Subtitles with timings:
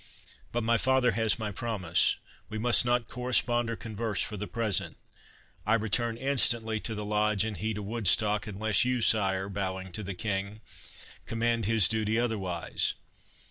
[0.51, 6.17] But my father has my promise—we must not correspond or converse for the present—I return
[6.17, 10.61] instantly to the Lodge, and he to Woodstock, unless you, sire," bowing to the King,
[11.27, 12.95] "command his duty otherwise.